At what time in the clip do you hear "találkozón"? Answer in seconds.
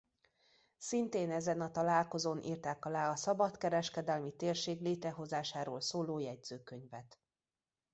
1.71-2.39